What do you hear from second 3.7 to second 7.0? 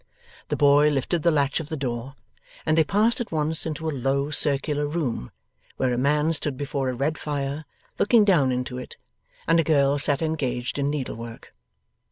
a low circular room, where a man stood before a